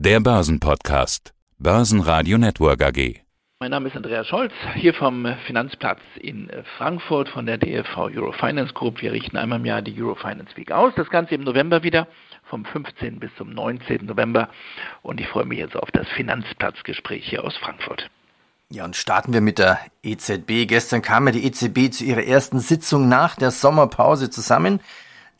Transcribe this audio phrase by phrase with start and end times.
[0.00, 1.32] Der Börsenpodcast.
[1.58, 3.16] Börsenradio Network AG.
[3.58, 9.02] Mein Name ist Andreas Scholz, hier vom Finanzplatz in Frankfurt von der DFV Eurofinance Group.
[9.02, 10.92] Wir richten einmal im Jahr die Eurofinance Week aus.
[10.94, 12.06] Das Ganze im November wieder,
[12.48, 13.18] vom 15.
[13.18, 14.06] bis zum 19.
[14.06, 14.50] November.
[15.02, 18.08] Und ich freue mich jetzt auf das Finanzplatzgespräch hier aus Frankfurt.
[18.70, 20.68] Ja, und starten wir mit der EZB.
[20.68, 24.78] Gestern kam ja die EZB zu ihrer ersten Sitzung nach der Sommerpause zusammen.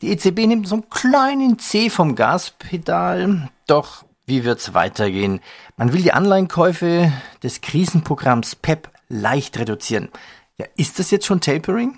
[0.01, 5.41] Die EZB nimmt so einen kleinen C vom Gaspedal, doch wie wird's weitergehen?
[5.75, 7.11] Man will die Anleihenkäufe
[7.43, 10.09] des Krisenprogramms PEP leicht reduzieren.
[10.57, 11.97] Ja, ist das jetzt schon Tapering?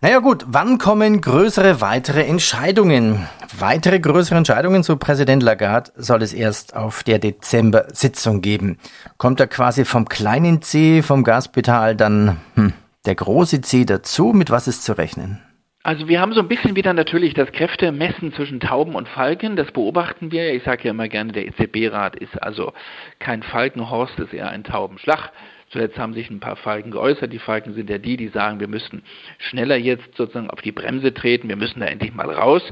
[0.00, 3.26] Naja gut, wann kommen größere weitere Entscheidungen?
[3.58, 8.78] Weitere größere Entscheidungen zu Präsident Lagarde soll es erst auf der Dezember-Sitzung geben.
[9.18, 12.72] Kommt da quasi vom kleinen C vom Gaspedal dann hm,
[13.06, 14.26] der große C dazu?
[14.32, 15.40] Mit was ist zu rechnen?
[15.84, 19.54] Also wir haben so ein bisschen wieder natürlich das Kräftemessen zwischen Tauben und Falken.
[19.54, 20.54] Das beobachten wir.
[20.54, 22.72] Ich sage ja immer gerne, der EZB-Rat ist also
[23.18, 25.30] kein Falkenhorst, ist eher ein Taubenschlag.
[25.70, 27.32] Zuletzt haben sich ein paar Falken geäußert.
[27.32, 29.02] Die Falken sind ja die, die sagen, wir müssen
[29.38, 31.48] schneller jetzt sozusagen auf die Bremse treten.
[31.48, 32.62] Wir müssen da endlich mal raus.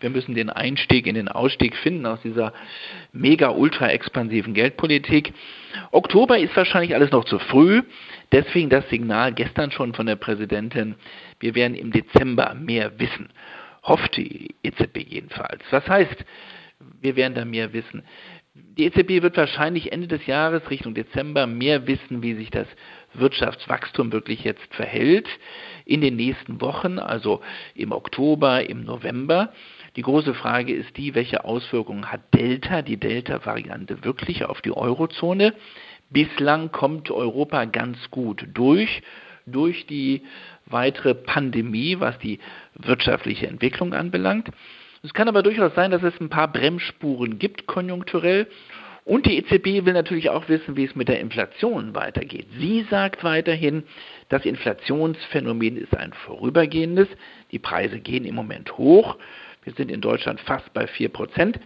[0.00, 2.52] Wir müssen den Einstieg in den Ausstieg finden aus dieser
[3.12, 5.32] mega ultra expansiven Geldpolitik.
[5.90, 7.82] Oktober ist wahrscheinlich alles noch zu früh.
[8.32, 10.96] Deswegen das Signal gestern schon von der Präsidentin,
[11.40, 13.30] wir werden im Dezember mehr wissen.
[13.82, 15.62] Hofft die EZB jedenfalls.
[15.70, 16.24] Was heißt,
[17.00, 18.02] wir werden da mehr wissen?
[18.76, 22.66] Die EZB wird wahrscheinlich Ende des Jahres, Richtung Dezember, mehr wissen, wie sich das
[23.14, 25.28] Wirtschaftswachstum wirklich jetzt verhält
[25.84, 27.40] in den nächsten Wochen, also
[27.74, 29.52] im Oktober, im November.
[29.96, 35.54] Die große Frage ist die, welche Auswirkungen hat Delta, die Delta-Variante wirklich auf die Eurozone?
[36.10, 39.02] Bislang kommt Europa ganz gut durch,
[39.46, 40.22] durch die
[40.66, 42.38] weitere Pandemie, was die
[42.74, 44.50] wirtschaftliche Entwicklung anbelangt.
[45.02, 48.46] Es kann aber durchaus sein, dass es ein paar Bremsspuren gibt, konjunkturell.
[49.04, 52.46] Und die EZB will natürlich auch wissen, wie es mit der Inflation weitergeht.
[52.58, 53.84] Sie sagt weiterhin,
[54.28, 57.08] das Inflationsphänomen ist ein vorübergehendes.
[57.50, 59.16] Die Preise gehen im Moment hoch.
[59.64, 61.58] Wir sind in Deutschland fast bei 4 Prozent.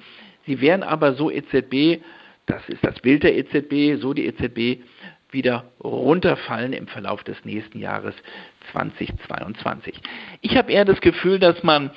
[0.46, 2.00] Sie werden aber so EZB
[2.46, 4.82] das ist das Bild der EZB, so die EZB
[5.32, 8.14] wieder runterfallen im Verlauf des nächsten Jahres
[8.72, 9.94] 2022.
[10.40, 11.90] Ich habe eher das Gefühl, dass man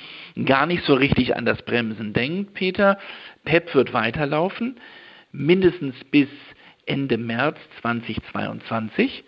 [0.44, 2.98] gar nicht so richtig an das Bremsen denkt, Peter.
[3.44, 4.80] PEP wird weiterlaufen,
[5.32, 6.28] mindestens bis
[6.86, 9.24] Ende März 2022.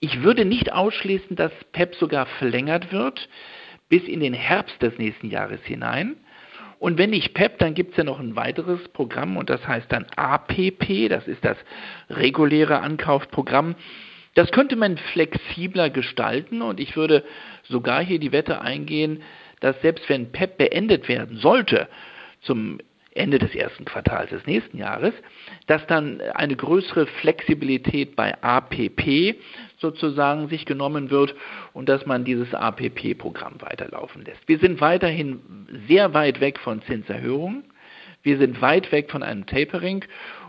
[0.00, 3.28] Ich würde nicht ausschließen, dass PEP sogar verlängert wird
[3.90, 6.16] bis in den Herbst des nächsten Jahres hinein.
[6.80, 9.92] Und wenn nicht PEP, dann gibt es ja noch ein weiteres Programm und das heißt
[9.92, 11.58] dann APP, das ist das
[12.08, 13.74] reguläre Ankaufprogramm.
[14.34, 17.22] Das könnte man flexibler gestalten und ich würde
[17.64, 19.22] sogar hier die Wette eingehen,
[19.60, 21.86] dass selbst wenn PEP beendet werden sollte,
[22.40, 22.78] zum
[23.12, 25.12] Ende des ersten Quartals des nächsten Jahres,
[25.66, 29.36] dass dann eine größere Flexibilität bei APP
[29.78, 31.34] sozusagen sich genommen wird
[31.72, 34.46] und dass man dieses APP-Programm weiterlaufen lässt.
[34.46, 35.40] Wir sind weiterhin
[35.88, 37.64] sehr weit weg von Zinserhöhungen.
[38.22, 40.04] Wir sind weit weg von einem Tapering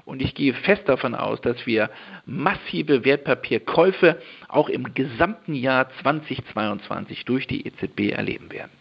[0.06, 1.90] und ich gehe fest davon aus, dass wir
[2.25, 8.81] massive Wertpapierkäufe auch im gesamten Jahr 2022 durch die EZB erleben werden.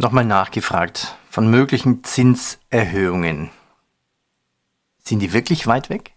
[0.00, 3.50] Nochmal nachgefragt von möglichen Zinserhöhungen.
[4.98, 6.12] Sind die wirklich weit weg?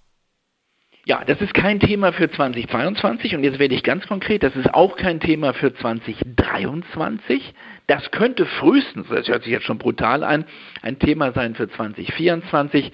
[1.04, 4.72] Ja, das ist kein Thema für 2022 und jetzt werde ich ganz konkret, das ist
[4.72, 7.56] auch kein Thema für 2023.
[7.88, 10.46] Das könnte frühestens, das hört sich jetzt schon brutal an,
[10.84, 12.92] ein Thema sein für 2024.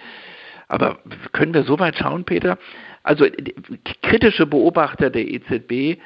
[0.70, 1.00] Aber
[1.34, 2.58] können wir so weit schauen, Peter?
[3.04, 3.26] Also
[4.04, 6.00] kritische Beobachter der EZB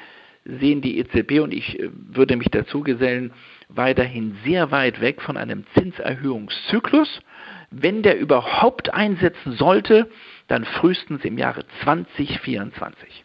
[0.44, 3.32] sehen die EZB und ich äh, würde mich dazu gesellen,
[3.68, 7.20] weiterhin sehr weit weg von einem Zinserhöhungszyklus.
[7.70, 10.10] Wenn der überhaupt einsetzen sollte,
[10.48, 13.24] dann frühestens im Jahre 2024.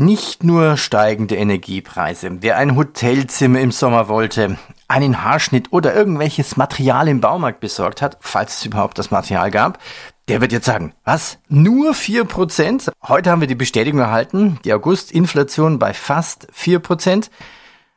[0.00, 2.40] Nicht nur steigende Energiepreise.
[2.40, 4.56] Wer ein Hotelzimmer im Sommer wollte,
[4.86, 9.80] einen Haarschnitt oder irgendwelches Material im Baumarkt besorgt hat, falls es überhaupt das Material gab,
[10.28, 11.42] der wird jetzt sagen, was?
[11.48, 12.90] Nur 4%?
[13.06, 17.30] Heute haben wir die Bestätigung erhalten, die August-Inflation bei fast 4%.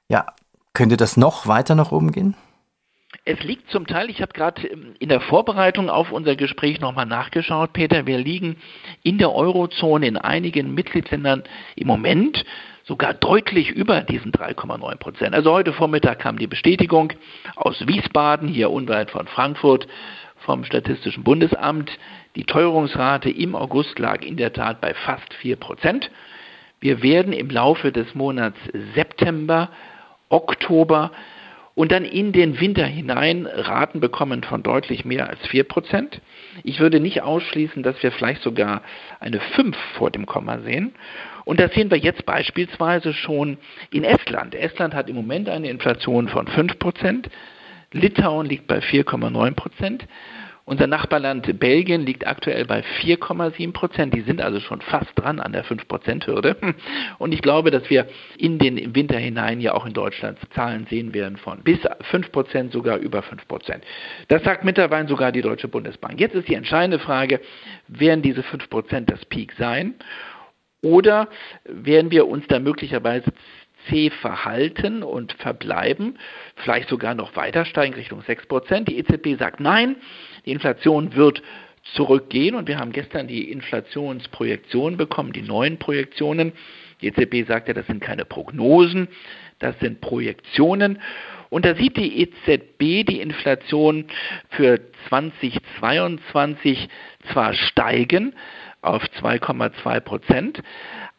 [0.08, 0.28] Ja,
[0.74, 2.36] könnte das noch weiter nach oben gehen?
[3.24, 7.06] Es liegt zum Teil, ich habe gerade ähm, in der Vorbereitung auf unser Gespräch nochmal
[7.06, 8.58] nachgeschaut, Peter, wir liegen
[9.04, 11.44] in der Eurozone in einigen Mitgliedsländern
[11.76, 12.44] im Moment
[12.86, 15.36] sogar deutlich über diesen 3,9 Prozent.
[15.36, 17.14] Also heute Vormittag kam die Bestätigung
[17.56, 19.88] aus Wiesbaden, hier unweit von Frankfurt,
[20.46, 21.92] vom Statistischen Bundesamt.
[22.36, 26.10] Die Teuerungsrate im August lag in der Tat bei fast 4 Prozent.
[26.80, 28.58] Wir werden im Laufe des Monats
[28.96, 29.70] September,
[30.30, 31.12] Oktober
[31.76, 36.22] und dann in den Winter hinein Raten bekommen von deutlich mehr als 4 Prozent.
[36.64, 38.82] Ich würde nicht ausschließen, dass wir vielleicht sogar
[39.20, 40.94] eine 5 vor dem Komma sehen.
[41.44, 43.58] Und das sehen wir jetzt beispielsweise schon
[43.92, 44.56] in Estland.
[44.56, 47.30] Estland hat im Moment eine Inflation von 5 Prozent.
[47.92, 50.08] Litauen liegt bei 4,9 Prozent.
[50.66, 54.14] Unser Nachbarland Belgien liegt aktuell bei 4,7 Prozent.
[54.14, 56.56] Die sind also schon fast dran an der 5-Prozent-Hürde.
[57.18, 61.14] Und ich glaube, dass wir in den Winter hinein ja auch in Deutschland Zahlen sehen
[61.14, 61.80] werden von bis
[62.12, 63.84] 5 Prozent, sogar über 5 Prozent.
[64.28, 66.20] Das sagt mittlerweile sogar die Deutsche Bundesbank.
[66.20, 67.42] Jetzt ist die entscheidende Frage,
[67.88, 69.96] werden diese 5 Prozent das Peak sein?
[70.84, 71.28] Oder
[71.66, 73.32] werden wir uns da möglicherweise
[73.90, 76.18] C verhalten und verbleiben,
[76.56, 78.88] vielleicht sogar noch weiter steigen Richtung 6 Prozent.
[78.88, 79.96] Die EZB sagt nein,
[80.46, 81.42] die Inflation wird
[81.94, 86.54] zurückgehen und wir haben gestern die Inflationsprojektionen bekommen, die neuen Projektionen.
[87.02, 89.08] Die EZB sagt ja, das sind keine Prognosen,
[89.60, 91.00] das sind Projektionen.
[91.50, 94.06] Und da sieht die EZB die Inflation
[94.52, 94.80] für
[95.10, 96.88] 2022
[97.32, 98.34] zwar steigen
[98.82, 100.64] auf 2,2 Prozent,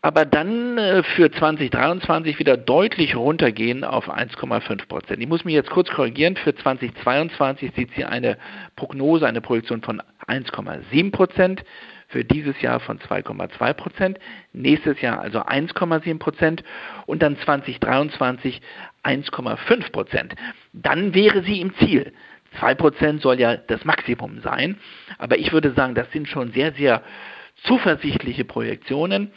[0.03, 5.23] aber dann äh, für 2023 wieder deutlich runtergehen auf 1,5 Prozent.
[5.23, 6.37] Ich muss mich jetzt kurz korrigieren.
[6.37, 8.37] Für 2022 sieht sie eine
[8.75, 11.65] Prognose, eine Projektion von 1,7 Prozent.
[12.09, 14.19] Für dieses Jahr von 2,2 Prozent.
[14.53, 16.65] Nächstes Jahr also 1,7 Prozent.
[17.07, 18.61] Und dann 2023
[19.05, 20.35] 1,5 Prozent.
[20.73, 22.13] Dann wäre sie im Ziel.
[22.59, 24.79] 2 Prozent soll ja das Maximum sein.
[25.19, 27.03] Aber ich würde sagen, das sind schon sehr, sehr
[27.63, 29.31] zuversichtliche Projektionen.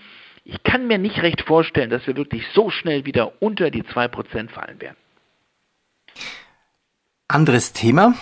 [0.47, 4.49] Ich kann mir nicht recht vorstellen, dass wir wirklich so schnell wieder unter die 2%
[4.49, 4.95] fallen werden.
[7.27, 8.13] Anderes Thema.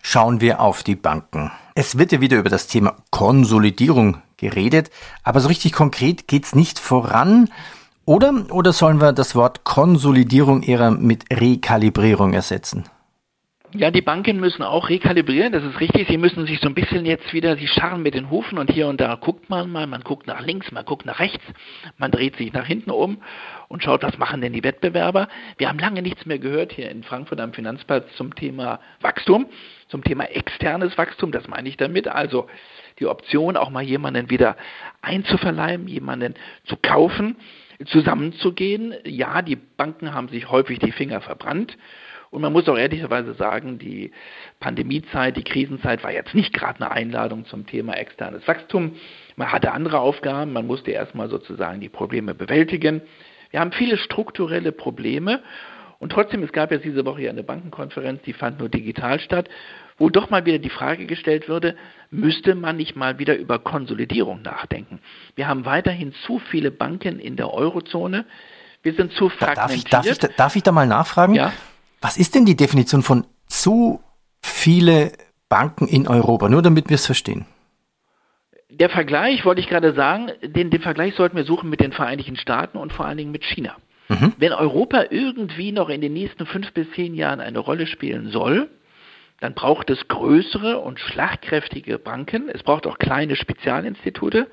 [0.00, 1.50] Schauen wir auf die Banken.
[1.74, 4.90] Es wird ja wieder über das Thema Konsolidierung geredet,
[5.24, 7.50] aber so richtig konkret geht es nicht voran.
[8.04, 12.84] Oder, oder sollen wir das Wort Konsolidierung eher mit Rekalibrierung ersetzen?
[13.72, 16.06] Ja, die Banken müssen auch rekalibrieren, das ist richtig.
[16.08, 18.86] Sie müssen sich so ein bisschen jetzt wieder, sie scharren mit den Hufen und hier
[18.86, 21.44] und da guckt man mal, man guckt nach links, man guckt nach rechts,
[21.98, 23.18] man dreht sich nach hinten um
[23.68, 25.28] und schaut, was machen denn die Wettbewerber.
[25.58, 29.46] Wir haben lange nichts mehr gehört hier in Frankfurt am Finanzplatz zum Thema Wachstum,
[29.88, 32.06] zum Thema externes Wachstum, das meine ich damit.
[32.06, 32.46] Also
[33.00, 34.56] die Option, auch mal jemanden wieder
[35.02, 37.36] einzuverleiben, jemanden zu kaufen,
[37.84, 38.94] zusammenzugehen.
[39.04, 41.76] Ja, die Banken haben sich häufig die Finger verbrannt
[42.36, 44.12] und man muss auch ehrlicherweise sagen, die
[44.60, 48.96] Pandemiezeit, die Krisenzeit war jetzt nicht gerade eine Einladung zum Thema externes Wachstum.
[49.36, 53.00] Man hatte andere Aufgaben, man musste erstmal sozusagen die Probleme bewältigen.
[53.52, 55.40] Wir haben viele strukturelle Probleme
[55.98, 59.48] und trotzdem, es gab ja diese Woche hier eine Bankenkonferenz, die fand nur digital statt,
[59.96, 61.74] wo doch mal wieder die Frage gestellt würde,
[62.10, 65.00] müsste man nicht mal wieder über Konsolidierung nachdenken?
[65.36, 68.26] Wir haben weiterhin zu viele Banken in der Eurozone.
[68.82, 69.90] Wir sind zu fragmentiert.
[69.90, 71.34] Darf ich, darf ich, darf ich da mal nachfragen?
[71.34, 71.54] Ja.
[72.06, 74.00] Was ist denn die Definition von zu
[74.40, 75.10] viele
[75.48, 76.48] Banken in Europa?
[76.48, 77.46] Nur damit wir es verstehen.
[78.70, 82.36] Der Vergleich, wollte ich gerade sagen, den, den Vergleich sollten wir suchen mit den Vereinigten
[82.36, 83.74] Staaten und vor allen Dingen mit China.
[84.08, 84.34] Mhm.
[84.38, 88.70] Wenn Europa irgendwie noch in den nächsten fünf bis zehn Jahren eine Rolle spielen soll,
[89.40, 92.48] dann braucht es größere und schlagkräftige Banken.
[92.48, 94.48] Es braucht auch kleine Spezialinstitute.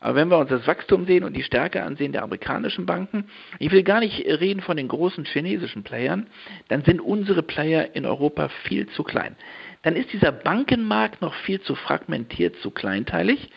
[0.00, 3.70] Aber wenn wir uns das Wachstum sehen und die Stärke ansehen der amerikanischen Banken, ich
[3.70, 6.26] will gar nicht reden von den großen chinesischen Playern,
[6.68, 9.36] dann sind unsere Player in Europa viel zu klein.
[9.82, 13.50] Dann ist dieser Bankenmarkt noch viel zu fragmentiert, zu kleinteilig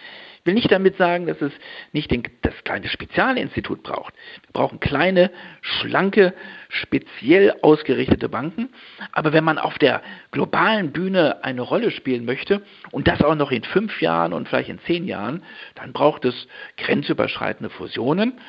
[0.48, 1.52] will nicht damit sagen, dass es
[1.92, 4.14] nicht den, das kleine Spezialinstitut braucht.
[4.42, 5.30] Wir brauchen kleine,
[5.62, 6.34] schlanke,
[6.70, 8.70] speziell ausgerichtete Banken.
[9.12, 10.02] Aber wenn man auf der
[10.32, 12.62] globalen Bühne eine Rolle spielen möchte
[12.92, 15.44] und das auch noch in fünf Jahren und vielleicht in zehn Jahren,
[15.76, 18.40] dann braucht es grenzüberschreitende Fusionen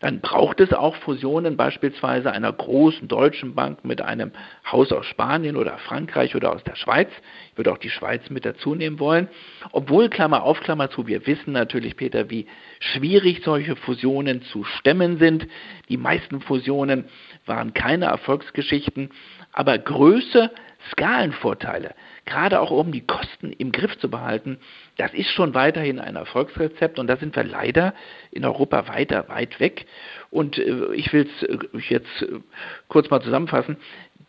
[0.00, 4.32] dann braucht es auch Fusionen beispielsweise einer großen deutschen Bank mit einem
[4.70, 7.08] Haus aus Spanien oder Frankreich oder aus der Schweiz.
[7.50, 9.28] Ich würde auch die Schweiz mit dazu nehmen wollen.
[9.72, 12.46] Obwohl, Klammer auf, Klammer zu, wir wissen natürlich, Peter, wie
[12.80, 15.46] schwierig solche Fusionen zu stemmen sind.
[15.88, 17.04] Die meisten Fusionen
[17.46, 19.10] waren keine Erfolgsgeschichten,
[19.52, 20.50] aber Größe,
[20.92, 21.94] Skalenvorteile,
[22.24, 24.58] gerade auch um die Kosten im Griff zu behalten,
[24.96, 27.94] das ist schon weiterhin ein Erfolgsrezept und da sind wir leider
[28.30, 29.86] in Europa weiter weit weg.
[30.30, 32.40] Und äh, ich will es äh, jetzt äh,
[32.88, 33.76] kurz mal zusammenfassen.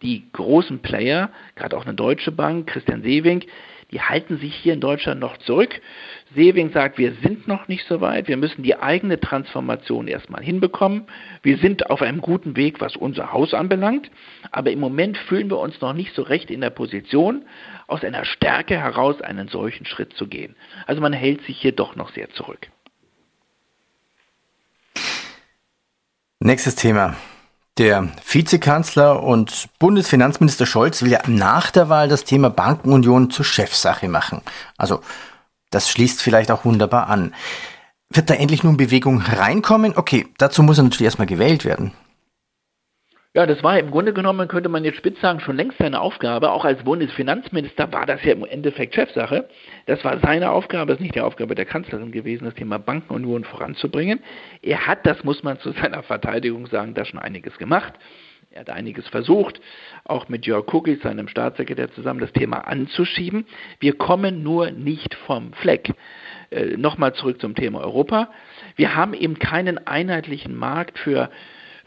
[0.01, 3.45] Die großen Player, gerade auch eine Deutsche Bank, Christian Sewing,
[3.91, 5.79] die halten sich hier in Deutschland noch zurück.
[6.33, 11.05] Sewing sagt, wir sind noch nicht so weit, wir müssen die eigene Transformation erstmal hinbekommen.
[11.43, 14.09] Wir sind auf einem guten Weg, was unser Haus anbelangt,
[14.51, 17.45] aber im Moment fühlen wir uns noch nicht so recht in der Position,
[17.87, 20.55] aus einer Stärke heraus einen solchen Schritt zu gehen.
[20.87, 22.69] Also man hält sich hier doch noch sehr zurück.
[26.39, 27.15] Nächstes Thema.
[27.77, 34.07] Der Vizekanzler und Bundesfinanzminister Scholz will ja nach der Wahl das Thema Bankenunion zur Chefsache
[34.07, 34.41] machen.
[34.77, 35.01] Also,
[35.71, 37.33] das schließt vielleicht auch wunderbar an.
[38.09, 39.97] Wird da endlich nun Bewegung reinkommen?
[39.97, 41.91] Okay, dazu muss er natürlich erstmal gewählt werden.
[43.35, 46.51] Ja, das war im Grunde genommen, könnte man jetzt spitz sagen, schon längst seine Aufgabe.
[46.51, 49.49] Auch als Bundesfinanzminister war das ja im Endeffekt Chefsache.
[49.87, 53.43] Das war seine Aufgabe, es ist nicht die Aufgabe der Kanzlerin gewesen, das Thema Bankenunion
[53.43, 54.21] voranzubringen.
[54.61, 57.93] Er hat, das muss man zu seiner Verteidigung sagen, da schon einiges gemacht.
[58.51, 59.59] Er hat einiges versucht,
[60.05, 63.47] auch mit Jörg Kuckis, seinem Staatssekretär, zusammen das Thema anzuschieben.
[63.81, 65.93] Wir kommen nur nicht vom Fleck.
[66.51, 68.29] Äh, Nochmal zurück zum Thema Europa.
[68.77, 71.29] Wir haben eben keinen einheitlichen Markt für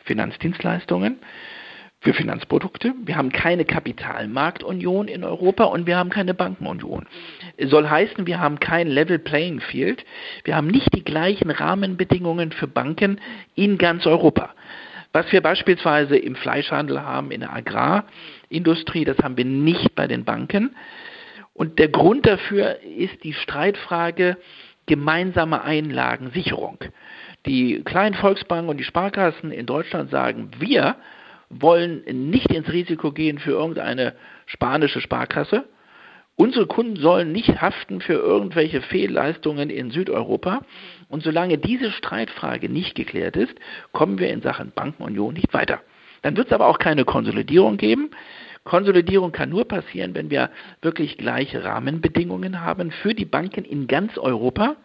[0.04, 1.18] Finanzdienstleistungen,
[2.00, 2.94] für Finanzprodukte.
[3.04, 7.06] Wir haben keine Kapitalmarktunion in Europa und wir haben keine Bankenunion.
[7.60, 10.04] Soll heißen, wir haben kein Level Playing Field.
[10.44, 13.20] Wir haben nicht die gleichen Rahmenbedingungen für Banken
[13.56, 14.54] in ganz Europa.
[15.12, 20.24] Was wir beispielsweise im Fleischhandel haben, in der Agrarindustrie, das haben wir nicht bei den
[20.24, 20.76] Banken.
[21.54, 24.36] Und der Grund dafür ist die Streitfrage
[24.86, 26.78] gemeinsame Einlagensicherung.
[27.46, 30.96] Die kleinen Volksbanken und die Sparkassen in Deutschland sagen, wir
[31.50, 34.14] wollen nicht ins Risiko gehen für irgendeine
[34.46, 35.64] spanische Sparkasse.
[36.36, 40.62] Unsere Kunden sollen nicht haften für irgendwelche Fehlleistungen in Südeuropa.
[41.08, 43.54] Und solange diese Streitfrage nicht geklärt ist,
[43.92, 45.80] kommen wir in Sachen Bankenunion nicht weiter.
[46.22, 48.10] Dann wird es aber auch keine Konsolidierung geben.
[48.64, 50.50] Konsolidierung kann nur passieren, wenn wir
[50.82, 54.76] wirklich gleiche Rahmenbedingungen haben für die Banken in ganz Europa.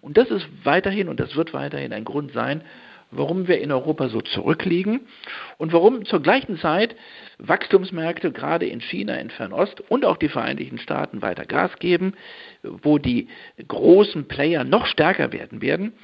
[0.00, 2.62] Und das ist weiterhin und das wird weiterhin ein Grund sein,
[3.10, 5.00] warum wir in Europa so zurückliegen
[5.56, 6.94] und warum zur gleichen Zeit
[7.38, 12.14] Wachstumsmärkte gerade in China, in Fernost und auch die Vereinigten Staaten weiter Gas geben,
[12.62, 13.28] wo die
[13.66, 15.94] großen Player noch stärker werden werden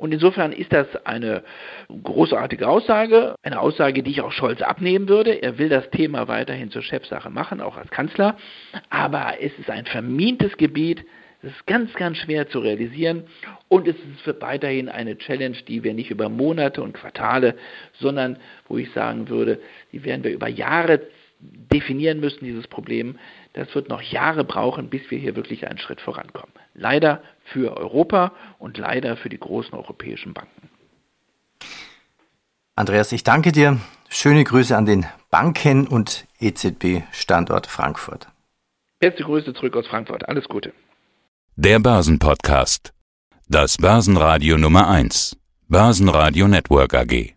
[0.00, 1.42] und insofern ist das eine
[1.88, 5.42] großartige Aussage, eine Aussage, die ich auch Scholz abnehmen würde.
[5.42, 8.38] Er will das Thema weiterhin zur Chefsache machen, auch als Kanzler.
[8.88, 11.04] Aber es ist ein vermintes Gebiet.
[11.42, 13.24] Es ist ganz, ganz schwer zu realisieren
[13.68, 17.56] und es ist weiterhin eine Challenge, die wir nicht über Monate und Quartale,
[17.98, 18.36] sondern
[18.68, 19.58] wo ich sagen würde,
[19.92, 21.00] die werden wir über Jahre
[21.40, 23.18] definieren müssen, dieses Problem.
[23.54, 26.52] Das wird noch Jahre brauchen, bis wir hier wirklich einen Schritt vorankommen.
[26.74, 30.68] Leider für Europa und leider für die großen europäischen Banken.
[32.76, 33.80] Andreas, ich danke dir.
[34.10, 38.28] Schöne Grüße an den Banken- und EZB-Standort Frankfurt.
[38.98, 40.28] Beste Grüße zurück aus Frankfurt.
[40.28, 40.72] Alles Gute.
[41.62, 42.94] Der Börsenpodcast.
[43.46, 45.36] Das Börsenradio Nummer 1.
[45.68, 47.34] Börsenradio Network AG.